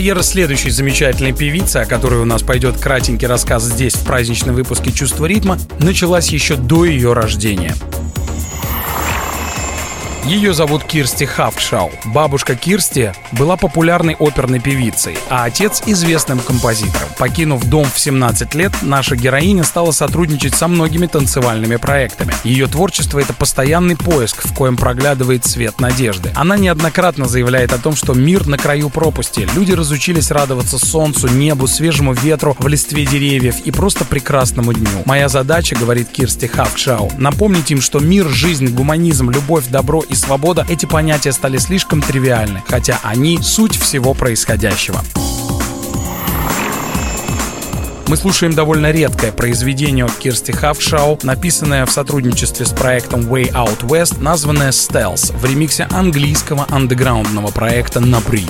Карьера 0.00 0.22
следующей 0.22 0.70
замечательной 0.70 1.34
певицы, 1.34 1.76
о 1.76 1.84
которой 1.84 2.20
у 2.20 2.24
нас 2.24 2.42
пойдет 2.42 2.78
кратенький 2.80 3.26
рассказ 3.26 3.64
здесь, 3.64 3.92
в 3.92 4.06
праздничном 4.06 4.54
выпуске 4.54 4.92
«Чувство 4.92 5.26
ритма», 5.26 5.58
началась 5.78 6.30
еще 6.30 6.56
до 6.56 6.86
ее 6.86 7.12
рождения. 7.12 7.74
Ее 10.30 10.54
зовут 10.54 10.84
Кирсти 10.84 11.26
Хафтшау. 11.26 11.90
Бабушка 12.04 12.54
Кирсти 12.54 13.12
была 13.32 13.56
популярной 13.56 14.14
оперной 14.16 14.60
певицей, 14.60 15.18
а 15.28 15.42
отец— 15.42 15.82
известным 15.86 16.38
композитором. 16.38 17.08
Покинув 17.18 17.64
дом 17.64 17.88
в 17.92 17.98
17 17.98 18.54
лет, 18.54 18.70
наша 18.80 19.16
героиня 19.16 19.64
стала 19.64 19.90
сотрудничать 19.90 20.54
со 20.54 20.68
многими 20.68 21.08
танцевальными 21.08 21.74
проектами. 21.74 22.32
Ее 22.44 22.68
творчество— 22.68 23.18
это 23.20 23.32
постоянный 23.32 23.96
поиск, 23.96 24.46
в 24.46 24.54
коем 24.54 24.76
проглядывает 24.76 25.44
свет 25.46 25.80
надежды. 25.80 26.30
Она 26.36 26.56
неоднократно 26.56 27.26
заявляет 27.26 27.72
о 27.72 27.78
том, 27.78 27.96
что 27.96 28.14
мир 28.14 28.46
на 28.46 28.56
краю 28.56 28.88
пропасти. 28.88 29.48
Люди 29.56 29.72
разучились 29.72 30.30
радоваться 30.30 30.78
солнцу, 30.78 31.26
небу, 31.26 31.66
свежему 31.66 32.12
ветру 32.12 32.56
в 32.56 32.68
листве 32.68 33.04
деревьев 33.04 33.56
и 33.64 33.72
просто 33.72 34.04
прекрасному 34.04 34.74
дню. 34.74 35.02
Моя 35.06 35.28
задача, 35.28 35.74
говорит 35.74 36.08
Кирсти 36.08 36.46
Хафтшау, 36.46 37.10
напомнить 37.18 37.72
им, 37.72 37.80
что 37.80 37.98
мир, 37.98 38.28
жизнь, 38.28 38.68
гуманизм, 38.68 39.28
любовь, 39.30 39.66
добро 39.66 40.04
и 40.08 40.19
свобода, 40.20 40.64
эти 40.68 40.86
понятия 40.86 41.32
стали 41.32 41.56
слишком 41.58 42.00
тривиальны, 42.02 42.62
хотя 42.68 43.00
они— 43.02 43.38
суть 43.42 43.76
всего 43.76 44.14
происходящего. 44.14 45.02
Мы 48.06 48.16
слушаем 48.16 48.52
довольно 48.52 48.90
редкое 48.90 49.30
произведение 49.30 50.04
от 50.04 50.12
Кирсти 50.12 50.50
Хафшау, 50.50 51.20
написанное 51.22 51.86
в 51.86 51.92
сотрудничестве 51.92 52.66
с 52.66 52.70
проектом 52.70 53.20
Way 53.20 53.52
Out 53.52 53.82
West, 53.82 54.20
названное 54.20 54.72
Stealth 54.72 55.36
в 55.38 55.44
ремиксе 55.44 55.86
английского 55.92 56.66
андеграундного 56.68 57.52
проекта 57.52 58.00
Напри. 58.00 58.46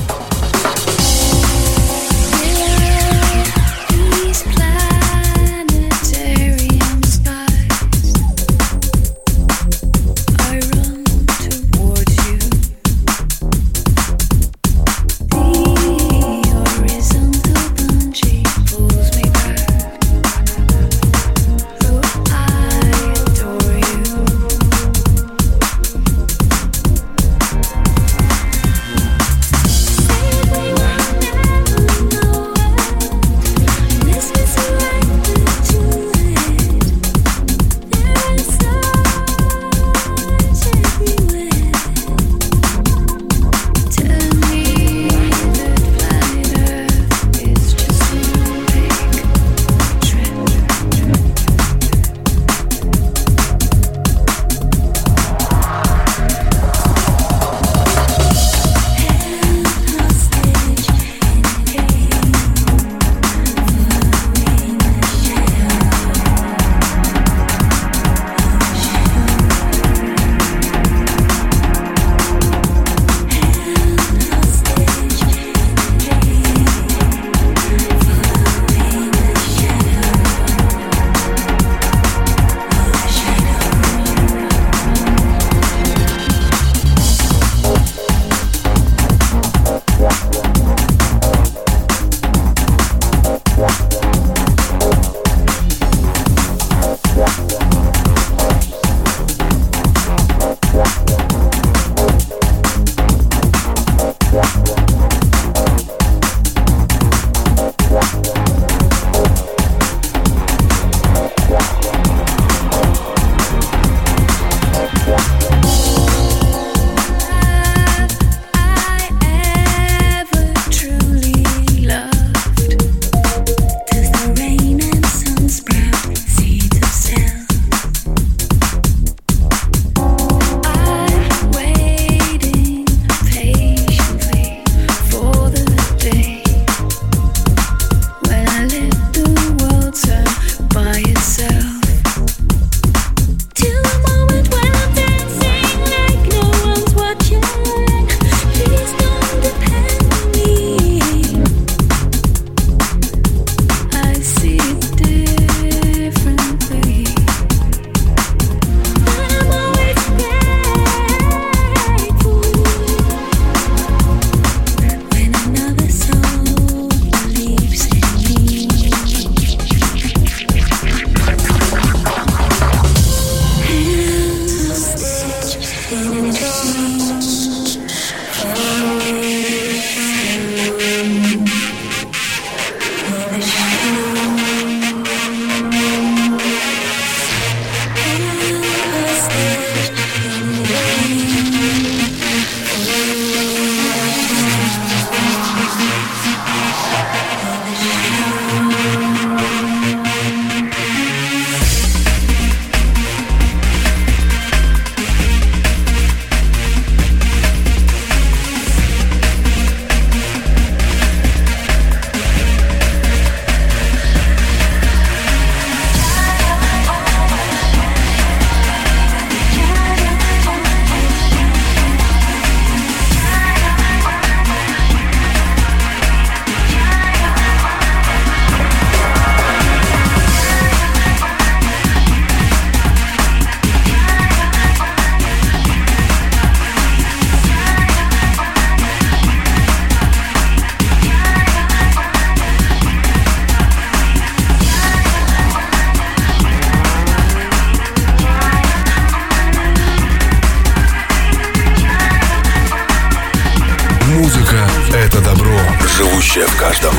Живущее 256.30 256.46
в 256.46 256.56
каждом. 256.58 256.94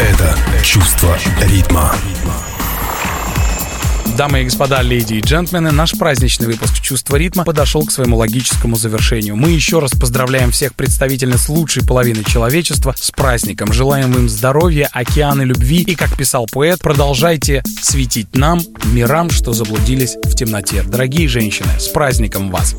Это 0.00 0.36
чувство 0.62 1.16
ритма. 1.42 1.94
Дамы 4.16 4.42
и 4.42 4.44
господа, 4.44 4.82
леди 4.82 5.14
и 5.14 5.20
джентльмены, 5.20 5.72
наш 5.72 5.92
праздничный 5.98 6.46
выпуск 6.46 6.80
«Чувство 6.80 7.16
ритма» 7.16 7.44
подошел 7.44 7.84
к 7.84 7.90
своему 7.90 8.16
логическому 8.16 8.76
завершению. 8.76 9.34
Мы 9.36 9.50
еще 9.50 9.80
раз 9.80 9.90
поздравляем 9.92 10.52
всех 10.52 10.74
представительниц 10.74 11.48
лучшей 11.48 11.84
половины 11.84 12.22
человечества 12.22 12.94
с 12.96 13.10
праздником. 13.10 13.72
Желаем 13.72 14.12
им 14.14 14.28
здоровья, 14.28 14.88
океаны 14.92 15.42
любви 15.42 15.82
и, 15.82 15.96
как 15.96 16.16
писал 16.16 16.46
поэт, 16.50 16.78
продолжайте 16.78 17.64
светить 17.80 18.36
нам, 18.36 18.60
мирам, 18.84 19.30
что 19.30 19.52
заблудились 19.52 20.16
в 20.22 20.34
темноте. 20.36 20.82
Дорогие 20.82 21.26
женщины, 21.26 21.70
с 21.78 21.88
праздником 21.88 22.50
вас! 22.50 22.76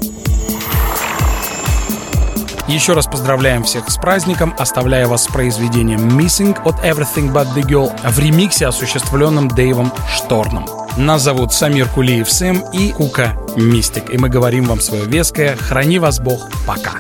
Еще 2.68 2.94
раз 2.94 3.06
поздравляем 3.06 3.64
всех 3.64 3.90
с 3.92 3.98
праздником, 3.98 4.56
оставляя 4.58 5.06
вас 5.06 5.26
с 5.26 5.28
произведением 5.28 6.18
Missing 6.18 6.58
от 6.64 6.76
Everything 6.84 7.32
But 7.32 7.54
The 7.54 7.62
Girl 7.62 7.92
в 8.10 8.18
ремиксе, 8.18 8.66
осуществленном 8.66 9.50
Дэйвом 9.50 9.92
Шторном. 10.10 10.66
Нас 10.98 11.22
зовут 11.22 11.54
Самир 11.54 11.88
Кулиев 11.88 12.32
Сэм 12.32 12.64
и 12.74 12.92
Кука 12.92 13.38
Мистик. 13.56 14.10
И 14.10 14.18
мы 14.18 14.30
говорим 14.30 14.66
вам 14.66 14.82
свое 14.82 15.06
веское 15.06 15.56
«Храни 15.56 16.00
вас 16.00 16.20
Бог, 16.20 16.50
пока». 16.66 16.94